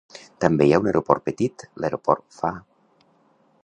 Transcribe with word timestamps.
També 0.45 0.65
hi 0.67 0.73
ha 0.75 0.79
un 0.83 0.89
aeroport 0.91 1.27
petit, 1.29 1.67
l'aeroport 1.83 2.27
Wa. 2.43 2.55